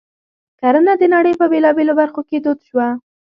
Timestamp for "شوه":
2.67-2.87